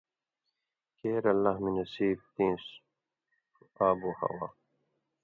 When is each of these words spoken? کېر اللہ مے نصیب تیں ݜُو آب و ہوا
کېر 0.99 1.23
اللہ 1.31 1.55
مے 1.63 1.71
نصیب 1.77 2.19
تیں 2.33 2.53
ݜُو 2.63 2.75
آب 3.87 3.99
و 4.07 4.09
ہوا 4.19 4.47